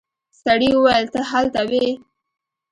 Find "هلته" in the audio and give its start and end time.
1.31-1.61